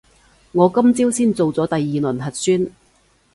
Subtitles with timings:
[0.53, 1.79] 我今朝先做咗第二
[2.11, 2.71] 輪核酸